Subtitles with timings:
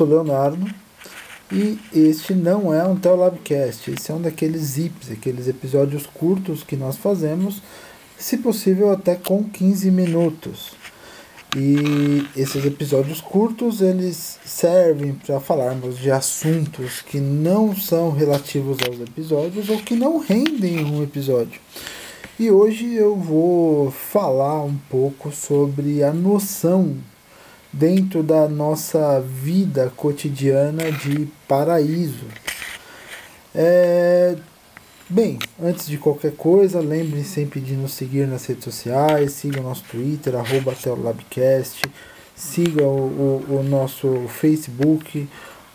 [0.00, 0.66] sou Leonardo
[1.52, 6.74] e este não é um Teolabcast, esse é um daqueles zips, aqueles episódios curtos que
[6.74, 7.60] nós fazemos,
[8.16, 10.70] se possível até com 15 minutos.
[11.54, 19.00] E esses episódios curtos eles servem para falarmos de assuntos que não são relativos aos
[19.00, 21.60] episódios ou que não rendem um episódio.
[22.38, 26.96] E hoje eu vou falar um pouco sobre a noção
[27.72, 32.26] dentro da nossa vida cotidiana de paraíso.
[33.54, 34.36] É,
[35.08, 39.64] bem, antes de qualquer coisa, lembrem sempre de nos seguir nas redes sociais, siga o
[39.64, 40.74] nosso Twitter, arroba
[42.34, 45.28] siga o, o, o nosso Facebook,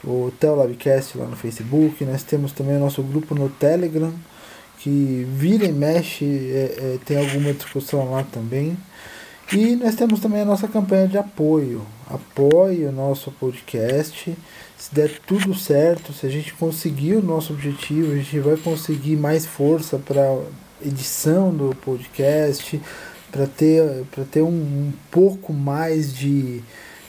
[0.04, 4.14] o Teolabcast lá no Facebook, nós temos também o nosso grupo no Telegram,
[4.80, 8.78] que vira e mexe, é, é, tem alguma discussão lá também.
[9.54, 11.86] E nós temos também a nossa campanha de apoio.
[12.10, 14.36] Apoie o nosso podcast.
[14.78, 19.16] Se der tudo certo, se a gente conseguir o nosso objetivo, a gente vai conseguir
[19.16, 20.40] mais força para
[20.82, 22.82] edição do podcast,
[23.32, 26.62] para ter, ter um, um pouco mais de,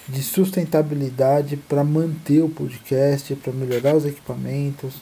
[0.09, 4.95] de sustentabilidade para manter o podcast, para melhorar os equipamentos.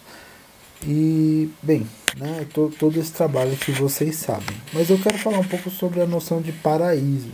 [0.87, 4.57] E, bem, né, todo, todo esse trabalho que vocês sabem.
[4.73, 7.33] Mas eu quero falar um pouco sobre a noção de paraíso.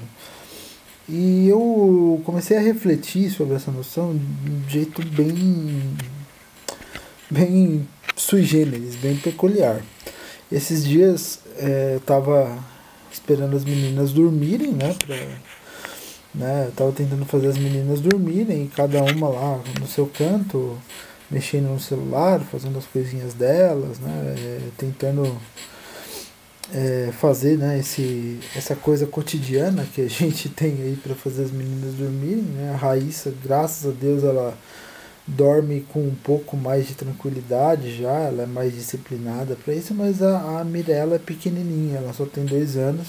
[1.08, 5.82] E eu comecei a refletir sobre essa noção de um jeito bem,
[7.28, 9.80] bem sui generis, bem peculiar.
[10.52, 12.56] Esses dias é, eu estava
[13.12, 15.16] esperando as meninas dormirem, né, pra,
[16.32, 20.78] né, eu tava tentando fazer as meninas dormirem, cada uma lá no seu canto,
[21.30, 24.34] mexendo no celular, fazendo as coisinhas delas, né?
[24.36, 25.36] É, tentando
[26.72, 31.50] é, fazer né, esse, essa coisa cotidiana que a gente tem aí para fazer as
[31.50, 32.42] meninas dormirem.
[32.42, 32.70] Né?
[32.72, 34.56] A Raíssa, graças a Deus, ela
[35.26, 40.22] dorme com um pouco mais de tranquilidade já, ela é mais disciplinada para isso, mas
[40.22, 43.08] a, a Mirella é pequenininha, ela só tem dois anos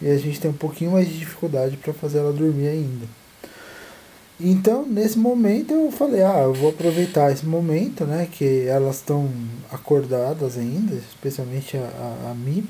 [0.00, 3.06] e a gente tem um pouquinho mais de dificuldade para fazer ela dormir ainda.
[4.42, 9.30] Então, nesse momento eu falei, ah, eu vou aproveitar esse momento, né, que elas estão
[9.70, 12.66] acordadas ainda, especialmente a, a, a mim,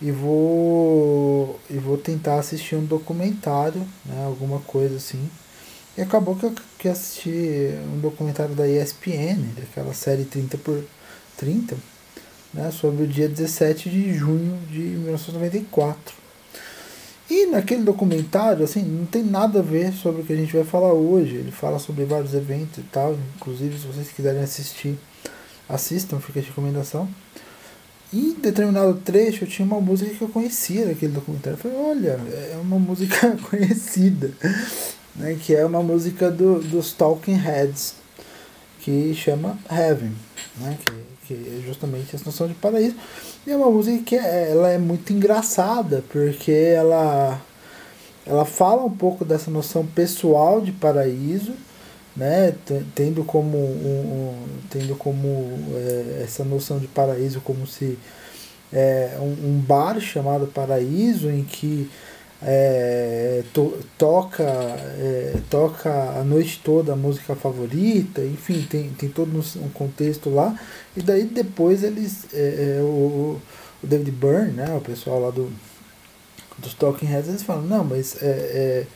[0.00, 5.30] e vou e vou tentar assistir um documentário, né, alguma coisa assim.
[5.96, 10.82] E acabou que eu que assisti um documentário da ESPN, daquela série 30 por
[11.36, 11.76] 30,
[12.52, 16.21] né, sobre o dia 17 de junho de 1994.
[17.30, 20.64] E naquele documentário, assim, não tem nada a ver sobre o que a gente vai
[20.64, 21.36] falar hoje.
[21.36, 23.16] Ele fala sobre vários eventos e tal.
[23.36, 24.98] Inclusive, se vocês quiserem assistir,
[25.68, 27.08] assistam, fica a recomendação.
[28.12, 31.56] E em determinado trecho tinha uma música que eu conhecia daquele documentário.
[31.56, 32.20] Eu falei, olha,
[32.52, 34.30] é uma música conhecida,
[35.16, 35.38] né?
[35.40, 37.94] Que é uma música do, dos Talking Heads,
[38.80, 40.12] que chama Heaven,
[40.60, 40.76] né?
[40.84, 40.92] Que,
[41.26, 42.96] que é justamente essa noção de paraíso.
[43.46, 47.40] E é uma música que é, ela é muito engraçada, porque ela,
[48.26, 51.52] ela fala um pouco dessa noção pessoal de paraíso,
[52.16, 52.54] né?
[52.94, 54.34] tendo como, um, um
[54.70, 55.28] tendo como
[55.74, 57.98] é, essa noção de paraíso como se
[58.72, 61.90] é, um, um bar chamado Paraíso, em que
[62.44, 69.30] é, to, toca, é, toca a noite toda a música favorita, enfim, tem, tem todo
[69.38, 70.58] um contexto lá.
[70.96, 72.26] E daí depois eles.
[72.32, 73.40] É, é, o,
[73.82, 75.50] o David Byrne, né, o pessoal lá do,
[76.58, 78.86] dos Talking Heads, eles falam, não, mas é, é,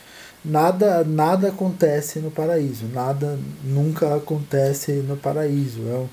[0.45, 5.81] nada, nada acontece no paraíso, nada nunca acontece no paraíso.
[5.81, 6.09] Um,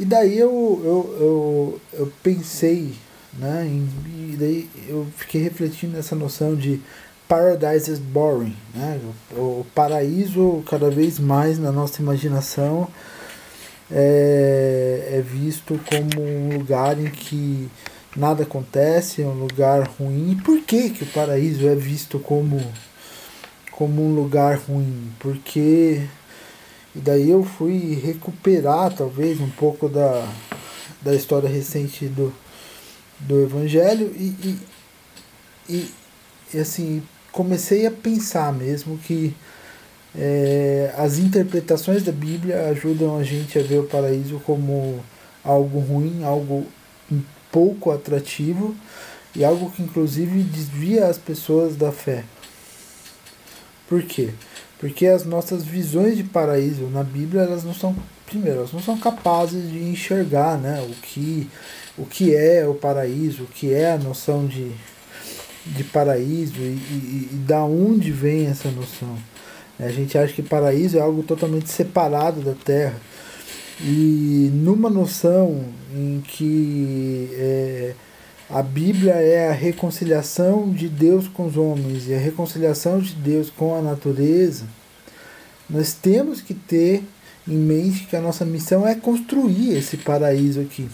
[0.00, 2.94] e daí eu, eu, eu, eu pensei
[3.34, 3.66] né?
[3.66, 6.80] E daí eu fiquei refletindo nessa noção de
[7.28, 9.00] paradise is boring, né?
[9.32, 12.88] O, paraíso cada vez mais na nossa imaginação
[13.90, 17.70] é, é visto como um lugar em que
[18.16, 20.32] nada acontece, é um lugar ruim.
[20.32, 22.60] E por que, que o paraíso é visto como,
[23.70, 25.10] como um lugar ruim?
[25.18, 26.02] Porque
[26.94, 30.28] e daí eu fui recuperar talvez um pouco da,
[31.00, 32.32] da história recente do,
[33.22, 34.58] do Evangelho e,
[35.68, 35.90] e,
[36.54, 39.34] e, assim comecei a pensar mesmo que
[40.14, 45.02] é, as interpretações da Bíblia ajudam a gente a ver o paraíso como
[45.42, 46.66] algo ruim, algo
[47.50, 48.74] pouco atrativo
[49.34, 52.24] e algo que inclusive desvia as pessoas da fé.
[53.88, 54.30] Por quê?
[54.78, 57.94] Porque as nossas visões de paraíso na Bíblia, elas não são,
[58.26, 61.48] primeiro, elas não são capazes de enxergar né, o que
[61.96, 64.70] o que é o paraíso, o que é a noção de,
[65.66, 69.16] de paraíso e, e, e da onde vem essa noção.
[69.78, 72.96] A gente acha que paraíso é algo totalmente separado da terra.
[73.80, 77.94] E numa noção em que é,
[78.48, 83.50] a Bíblia é a reconciliação de Deus com os homens e a reconciliação de Deus
[83.50, 84.66] com a natureza,
[85.68, 87.02] nós temos que ter
[87.48, 90.88] em mente que a nossa missão é construir esse paraíso aqui,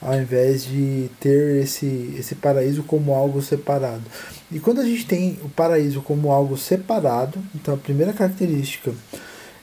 [0.00, 4.04] ao invés de ter esse, esse paraíso como algo separado.
[4.50, 8.92] E quando a gente tem o paraíso como algo separado, então a primeira característica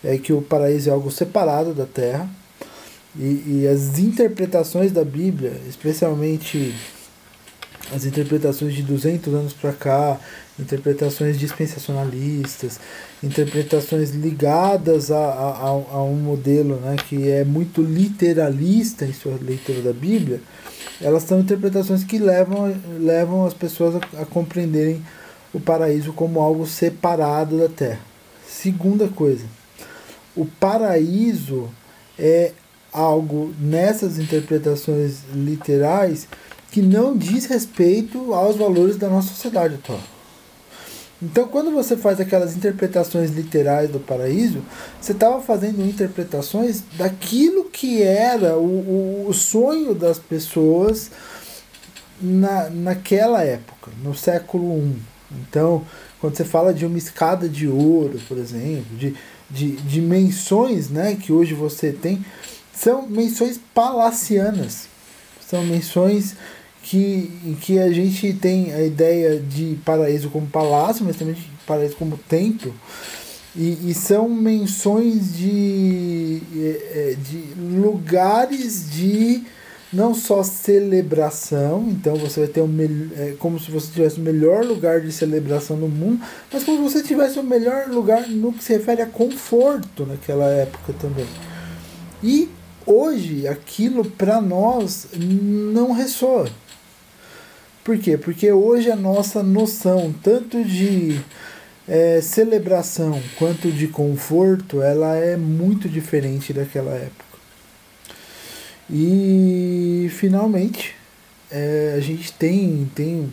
[0.03, 2.29] é que o paraíso é algo separado da terra,
[3.17, 6.75] e, e as interpretações da Bíblia, especialmente
[7.93, 10.19] as interpretações de 200 anos para cá,
[10.59, 12.79] interpretações dispensacionalistas,
[13.21, 19.81] interpretações ligadas a, a, a, um modelo né, que é muito literalista em sua leitura
[19.81, 20.41] da Bíblia,
[21.01, 25.03] elas são interpretações que levam, levam as pessoas a, a compreenderem
[25.53, 27.99] o paraíso como algo separado da terra.
[28.47, 29.45] Segunda coisa,
[30.35, 31.69] o paraíso
[32.17, 32.51] é
[32.91, 36.27] algo nessas interpretações literais
[36.75, 40.01] que não diz respeito aos valores da nossa sociedade atual.
[41.24, 44.62] Então, quando você faz aquelas interpretações literais do paraíso,
[45.00, 51.12] você estava fazendo interpretações daquilo que era o, o, sonho das pessoas
[52.19, 55.01] na, naquela época, no século I.
[55.48, 55.81] Então,
[56.19, 59.16] quando você fala de uma escada de ouro, por exemplo, de,
[59.78, 62.25] de, menções né, que hoje você tem,
[62.74, 64.89] são menções palacianas.
[65.48, 66.36] São menções
[66.85, 71.95] que, que a gente tem a ideia de paraíso como palácio, mas também de paraíso
[71.95, 72.73] como templo.
[73.55, 79.43] E, e são menções de, é, é, de lugares de
[79.91, 82.69] não só celebração, então você vai ter um
[83.17, 86.21] é, como se você tivesse o melhor lugar de celebração no mundo,
[86.53, 90.45] mas como se você tivesse o melhor lugar no que se refere a conforto naquela
[90.51, 91.25] época também.
[92.21, 92.47] E
[92.85, 96.47] hoje aquilo para nós não ressoa.
[97.85, 98.17] Por quê?
[98.17, 101.21] Porque hoje a nossa noção, tanto de
[101.87, 107.23] é, celebração quanto de conforto, ela é muito diferente daquela época.
[108.89, 110.95] E finalmente,
[111.51, 113.31] é, a gente tem, tem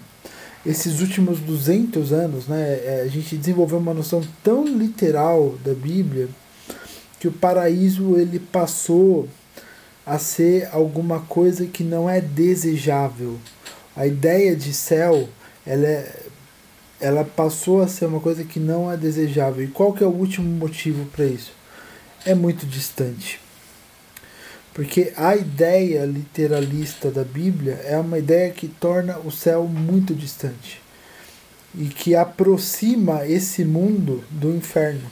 [0.66, 6.28] esses últimos 200 anos, né, é, a gente desenvolveu uma noção tão literal da Bíblia
[7.18, 9.26] que o paraíso ele passou
[10.04, 13.38] a ser alguma coisa que não é desejável
[13.96, 15.28] a ideia de céu
[15.66, 16.22] ela, é,
[17.00, 19.64] ela passou a ser uma coisa que não é desejável.
[19.64, 21.52] E qual que é o último motivo para isso?
[22.24, 23.40] É muito distante.
[24.74, 30.80] Porque a ideia literalista da Bíblia é uma ideia que torna o céu muito distante
[31.74, 35.10] e que aproxima esse mundo do inferno,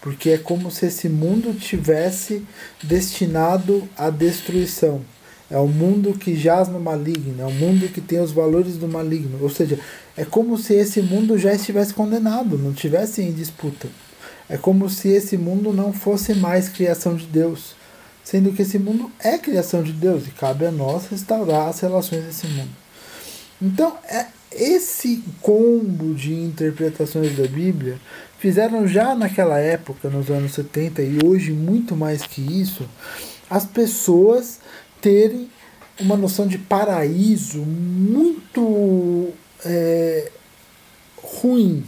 [0.00, 2.44] porque é como se esse mundo tivesse
[2.82, 5.02] destinado à destruição.
[5.52, 8.88] É o mundo que jaz no maligno, é o mundo que tem os valores do
[8.88, 9.38] maligno.
[9.42, 9.78] Ou seja,
[10.16, 13.86] é como se esse mundo já estivesse condenado, não estivesse em disputa.
[14.48, 17.76] É como se esse mundo não fosse mais criação de Deus,
[18.24, 22.24] sendo que esse mundo é criação de Deus e cabe a nós restaurar as relações
[22.24, 22.70] desse mundo.
[23.60, 27.98] Então, é esse combo de interpretações da Bíblia
[28.38, 32.88] fizeram já naquela época, nos anos 70 e hoje muito mais que isso,
[33.48, 34.58] as pessoas
[35.02, 35.50] terem
[36.00, 39.30] uma noção de paraíso muito
[39.64, 40.30] é,
[41.22, 41.84] ruim.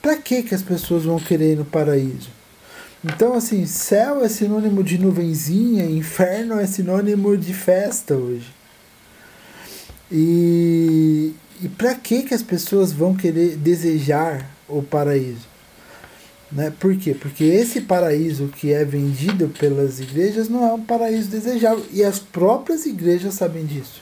[0.00, 2.30] Para que que as pessoas vão querer ir no paraíso?
[3.04, 8.54] Então, assim, céu é sinônimo de nuvenzinha, inferno é sinônimo de festa hoje.
[10.10, 15.55] E, e para que que as pessoas vão querer desejar o paraíso?
[16.50, 16.72] Né?
[16.78, 17.14] Por quê?
[17.14, 21.84] Porque esse paraíso que é vendido pelas igrejas não é um paraíso desejável.
[21.92, 24.00] E as próprias igrejas sabem disso.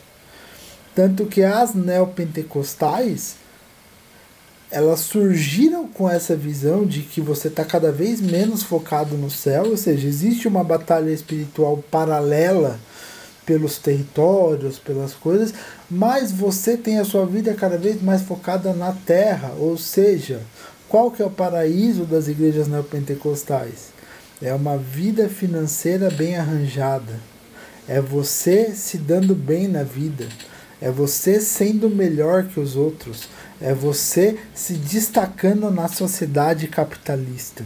[0.94, 3.36] Tanto que as neopentecostais
[4.70, 9.66] elas surgiram com essa visão de que você está cada vez menos focado no céu,
[9.66, 12.80] ou seja, existe uma batalha espiritual paralela
[13.46, 15.54] pelos territórios, pelas coisas,
[15.88, 20.40] mas você tem a sua vida cada vez mais focada na terra, ou seja,
[20.94, 23.88] qual que é o paraíso das igrejas neopentecostais?
[24.40, 27.18] É uma vida financeira bem arranjada.
[27.88, 30.24] É você se dando bem na vida.
[30.80, 33.28] É você sendo melhor que os outros.
[33.60, 37.64] É você se destacando na sociedade capitalista.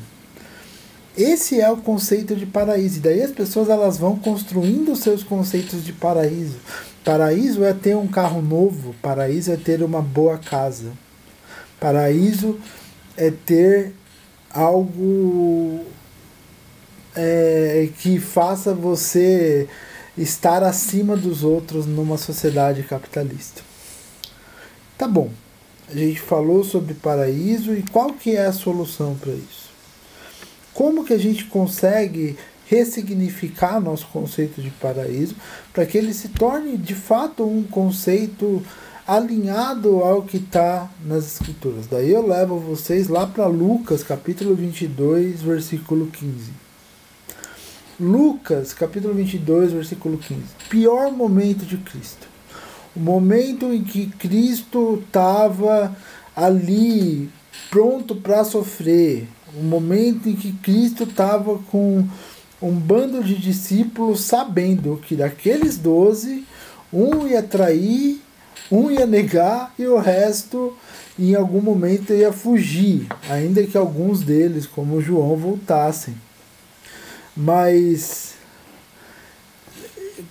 [1.14, 2.97] Esse é o conceito de paraíso.
[2.97, 6.56] E daí as pessoas elas vão construindo seus conceitos de paraíso.
[7.04, 10.92] Paraíso é ter um carro novo, paraíso é ter uma boa casa.
[11.78, 12.58] Paraíso
[13.18, 13.92] é ter
[14.48, 15.84] algo
[17.14, 19.68] é, que faça você
[20.16, 23.62] estar acima dos outros numa sociedade capitalista.
[24.96, 25.30] Tá bom.
[25.90, 29.68] A gente falou sobre paraíso e qual que é a solução para isso?
[30.72, 35.34] Como que a gente consegue ressignificar nosso conceito de paraíso
[35.72, 38.62] para que ele se torne de fato um conceito
[39.08, 41.86] alinhado ao que está nas escrituras.
[41.86, 46.52] Daí eu levo vocês lá para Lucas, capítulo 22, versículo 15.
[47.98, 50.42] Lucas, capítulo 22, versículo 15.
[50.68, 52.28] Pior momento de Cristo.
[52.94, 55.96] O momento em que Cristo estava
[56.36, 57.30] ali
[57.70, 59.26] pronto para sofrer.
[59.56, 62.06] O momento em que Cristo estava com
[62.60, 66.44] um bando de discípulos sabendo que daqueles doze,
[66.92, 68.20] um ia trair
[68.70, 70.76] um ia negar e o resto,
[71.18, 76.14] em algum momento, ia fugir, ainda que alguns deles, como João, voltassem.
[77.37, 78.34] Mas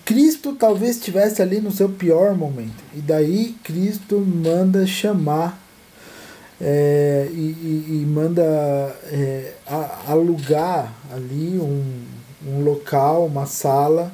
[0.06, 2.84] Cristo talvez estivesse ali no seu pior momento.
[2.94, 5.60] E daí Cristo manda chamar
[6.60, 8.42] é, e, e, e, manda
[9.12, 9.54] é,
[10.08, 12.04] alugar ali um,
[12.48, 14.12] um local, uma sala,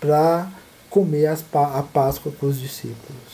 [0.00, 0.48] para
[0.90, 3.27] comer as, a Páscoa com os discípulos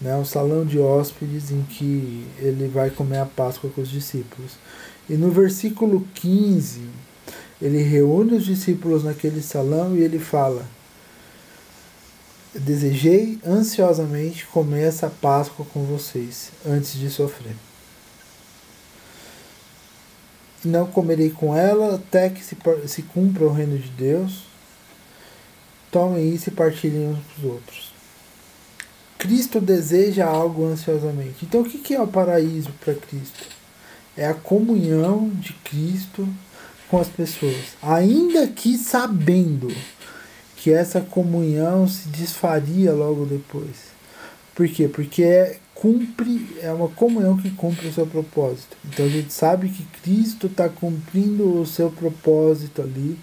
[0.00, 4.52] né, um salão de hóspedes em que ele vai comer a Páscoa com os discípulos.
[5.08, 6.88] E no versículo 15,
[7.60, 10.66] ele reúne os discípulos naquele salão e ele fala:
[12.54, 17.56] Desejei ansiosamente comer essa Páscoa com vocês antes de sofrer.
[20.64, 24.44] Não comerei com ela até que se, se cumpra o reino de Deus.
[25.90, 27.93] Tomem isso e partilhem uns com os outros.
[29.24, 31.46] Cristo deseja algo ansiosamente.
[31.46, 33.46] Então, o que é o paraíso para Cristo?
[34.14, 36.28] É a comunhão de Cristo
[36.90, 39.74] com as pessoas, ainda que sabendo
[40.58, 43.94] que essa comunhão se desfaria logo depois.
[44.54, 44.88] Por quê?
[44.88, 48.76] Porque é, cumpre, é uma comunhão que cumpre o seu propósito.
[48.84, 53.18] Então a gente sabe que Cristo está cumprindo o seu propósito ali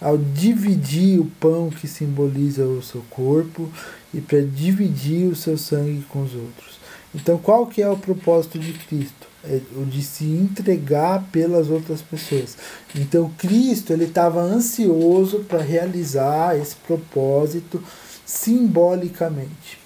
[0.00, 3.68] ao dividir o pão que simboliza o seu corpo
[4.14, 6.78] e para dividir o seu sangue com os outros.
[7.14, 9.26] Então, qual que é o propósito de Cristo?
[9.44, 12.56] É o de se entregar pelas outras pessoas.
[12.94, 17.82] Então, Cristo ele estava ansioso para realizar esse propósito
[18.26, 19.78] simbolicamente.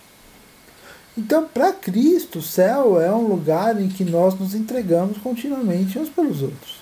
[1.16, 6.08] Então, para Cristo, o céu é um lugar em que nós nos entregamos continuamente uns
[6.08, 6.81] pelos outros.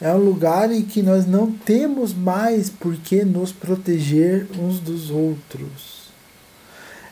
[0.00, 5.10] É um lugar em que nós não temos mais por que nos proteger uns dos
[5.10, 5.98] outros.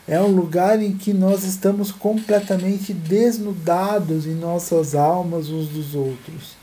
[0.07, 6.55] É um lugar em que nós estamos completamente desnudados em nossas almas uns dos outros.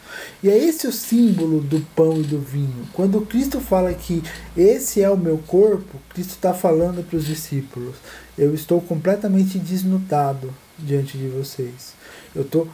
[0.42, 2.88] E é esse o símbolo do pão e do vinho.
[2.94, 4.22] Quando Cristo fala que
[4.56, 7.96] esse é o meu corpo, Cristo está falando para os discípulos:
[8.38, 11.92] eu estou completamente desnudado diante de vocês.
[12.34, 12.66] Eu estou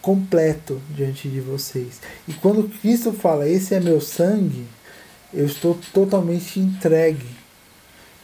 [0.00, 2.00] completo diante de vocês.
[2.26, 4.66] E quando Cristo fala, esse é meu sangue,
[5.32, 7.28] eu estou totalmente entregue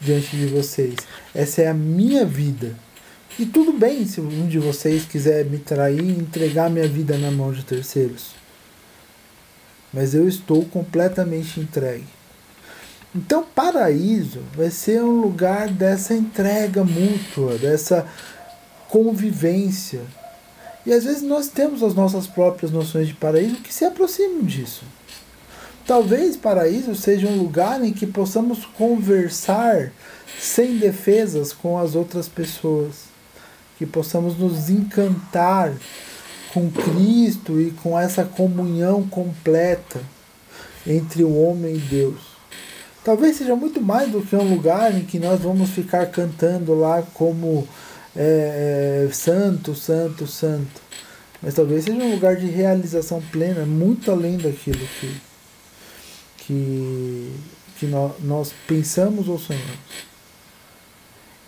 [0.00, 0.96] diante de vocês.
[1.34, 2.74] Essa é a minha vida.
[3.38, 7.30] E tudo bem se um de vocês quiser me trair e entregar minha vida na
[7.30, 8.30] mão de terceiros.
[9.92, 12.06] Mas eu estou completamente entregue.
[13.14, 18.06] Então, paraíso vai ser um lugar dessa entrega mútua, dessa
[18.88, 20.02] convivência,
[20.86, 24.84] e às vezes nós temos as nossas próprias noções de paraíso que se aproximam disso.
[25.84, 29.92] Talvez paraíso seja um lugar em que possamos conversar
[30.38, 33.06] sem defesas com as outras pessoas,
[33.78, 35.72] que possamos nos encantar
[36.52, 40.00] com Cristo e com essa comunhão completa
[40.86, 42.36] entre o homem e Deus.
[43.04, 47.02] Talvez seja muito mais do que um lugar em que nós vamos ficar cantando lá
[47.14, 47.66] como
[48.16, 50.80] é, é, santo, santo, santo.
[51.42, 55.16] Mas talvez seja um lugar de realização plena, muito além daquilo que,
[56.38, 57.32] que,
[57.78, 60.06] que nós, nós pensamos ou sonhamos.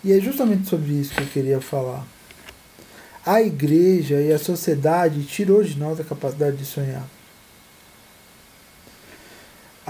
[0.03, 2.05] E é justamente sobre isso que eu queria falar.
[3.25, 7.05] A igreja e a sociedade tirou de nós a capacidade de sonhar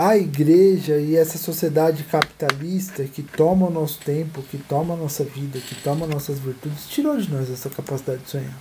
[0.02, 5.26] a igreja e essa sociedade capitalista que toma o nosso tempo, que toma a nossa
[5.26, 8.58] vida, que toma nossas virtudes, tirou de nós essa capacidade de sonhar.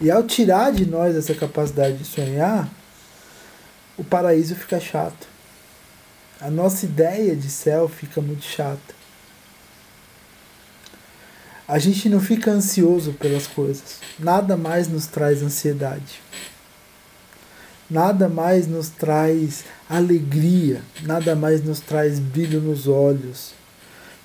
[0.00, 2.66] E ao tirar de nós essa capacidade de sonhar,
[3.98, 5.28] o paraíso fica chato.
[6.40, 8.94] A nossa ideia de céu fica muito chata.
[11.68, 14.00] A gente não fica ansioso pelas coisas.
[14.18, 16.22] Nada mais nos traz ansiedade.
[17.90, 23.52] Nada mais nos traz alegria, nada mais nos traz brilho nos olhos,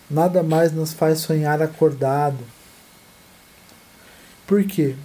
[0.10, 2.40] nada mais nos faz sonhar acordado.
[4.48, 4.96] Por quê?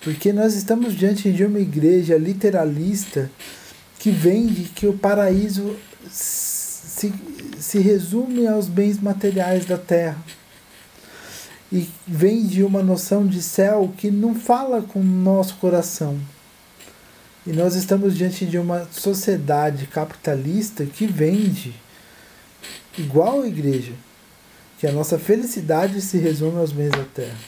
[0.00, 3.30] Porque nós estamos diante de uma igreja literalista
[3.98, 5.76] que vende que o paraíso
[6.10, 7.12] se,
[7.58, 10.18] se resume aos bens materiais da terra.
[11.72, 16.18] E vende uma noção de céu que não fala com o nosso coração.
[17.46, 21.74] E nós estamos diante de uma sociedade capitalista que vende
[22.98, 23.92] igual a igreja,
[24.78, 27.38] que a nossa felicidade se resume aos bens da terra.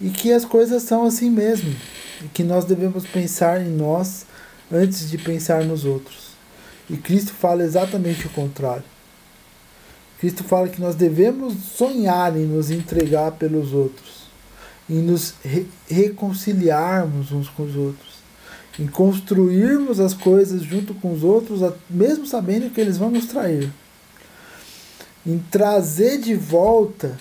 [0.00, 1.74] E que as coisas são assim mesmo,
[2.22, 4.26] e que nós devemos pensar em nós
[4.70, 6.30] antes de pensar nos outros.
[6.88, 8.84] E Cristo fala exatamente o contrário.
[10.18, 14.19] Cristo fala que nós devemos sonhar em nos entregar pelos outros,
[14.90, 18.14] em nos re reconciliarmos uns com os outros,
[18.78, 23.70] em construirmos as coisas junto com os outros, mesmo sabendo que eles vão nos trair,
[25.24, 27.16] em trazer de volta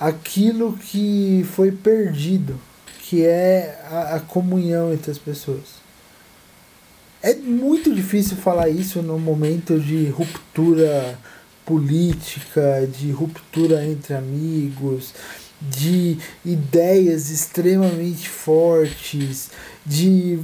[0.00, 2.58] aquilo que foi perdido,
[3.02, 5.82] que é a, a comunhão entre as pessoas.
[7.22, 11.16] É muito difícil falar isso no momento de ruptura
[11.64, 15.14] política, de ruptura entre amigos,
[15.70, 19.50] de ideias extremamente fortes,
[19.86, 20.38] de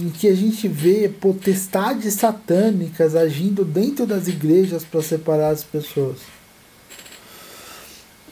[0.00, 6.18] em que a gente vê potestades satânicas agindo dentro das igrejas para separar as pessoas.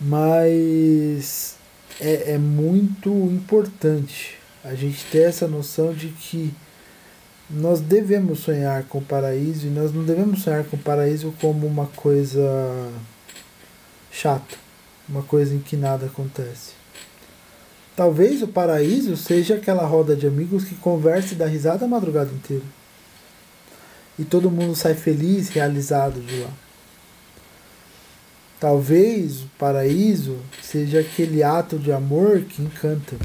[0.00, 1.56] Mas
[2.00, 6.52] é, é muito importante a gente ter essa noção de que
[7.48, 11.66] nós devemos sonhar com o paraíso e nós não devemos sonhar com o paraíso como
[11.66, 12.90] uma coisa
[14.10, 14.56] chata,
[15.08, 16.72] uma coisa em que nada acontece.
[17.94, 22.30] Talvez o paraíso seja aquela roda de amigos que conversa e dá risada a madrugada
[22.30, 22.64] inteira.
[24.18, 26.50] E todo mundo sai feliz, realizado de lá.
[28.60, 33.16] Talvez o paraíso seja aquele ato de amor que encanta.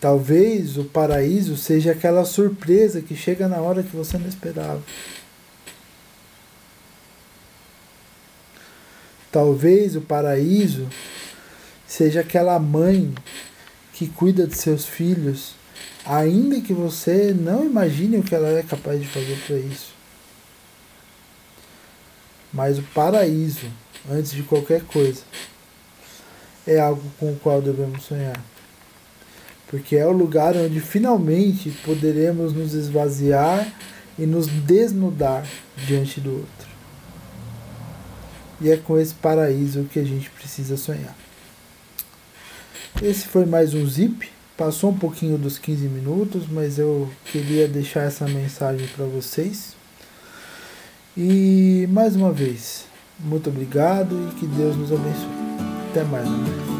[0.00, 4.82] Talvez o paraíso seja aquela surpresa que chega na hora que você não esperava.
[9.34, 10.86] Talvez o paraíso
[11.84, 13.12] seja aquela mãe
[13.92, 15.56] que cuida de seus filhos,
[16.06, 19.92] ainda que você não imagine o que ela é capaz de fazer para isso.
[22.52, 23.66] Mas o paraíso,
[24.08, 25.22] antes de qualquer coisa,
[26.64, 28.40] é algo com o qual devemos sonhar
[29.74, 33.74] porque é o lugar onde finalmente poderemos nos esvaziar
[34.16, 35.44] e nos desnudar
[35.76, 36.73] diante do outro.
[38.64, 41.14] E é com esse paraíso que a gente precisa sonhar.
[43.02, 44.30] Esse foi mais um zip.
[44.56, 49.76] Passou um pouquinho dos 15 minutos, mas eu queria deixar essa mensagem para vocês.
[51.14, 52.86] E mais uma vez,
[53.20, 55.28] muito obrigado e que Deus nos abençoe.
[55.90, 56.26] Até mais.
[56.26, 56.73] Né?